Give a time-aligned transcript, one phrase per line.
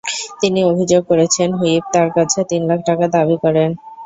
[0.41, 3.69] তিনি অভিযোগ করেছেন, হুইপ তাঁর কাছে তিন লাখ টাকা দাবি করেন।